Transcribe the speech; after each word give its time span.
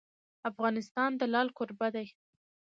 افغانستان 0.49 1.09
د 1.17 1.21
لعل 1.31 1.49
کوربه 1.57 1.87
دی. 1.95 2.07